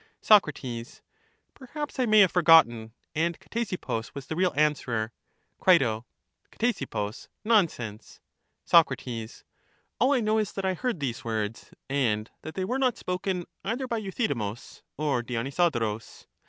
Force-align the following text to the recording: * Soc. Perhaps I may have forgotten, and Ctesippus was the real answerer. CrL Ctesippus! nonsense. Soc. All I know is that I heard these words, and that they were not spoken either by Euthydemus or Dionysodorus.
* 0.15 0.17
Soc. 0.19 0.49
Perhaps 1.53 1.99
I 1.99 2.07
may 2.07 2.21
have 2.21 2.31
forgotten, 2.31 2.91
and 3.13 3.37
Ctesippus 3.39 4.15
was 4.15 4.25
the 4.25 4.35
real 4.35 4.51
answerer. 4.55 5.11
CrL 5.61 6.05
Ctesippus! 6.51 7.27
nonsense. 7.43 8.19
Soc. 8.65 8.91
All 9.99 10.11
I 10.13 10.19
know 10.19 10.39
is 10.39 10.53
that 10.53 10.65
I 10.65 10.73
heard 10.73 11.01
these 11.01 11.23
words, 11.23 11.69
and 11.87 12.31
that 12.41 12.55
they 12.55 12.65
were 12.65 12.79
not 12.79 12.97
spoken 12.97 13.45
either 13.63 13.85
by 13.87 13.97
Euthydemus 13.99 14.81
or 14.97 15.21
Dionysodorus. 15.21 16.25